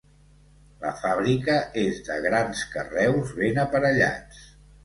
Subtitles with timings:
[0.85, 4.43] La fàbrica és de grans carreus, ben aparellats.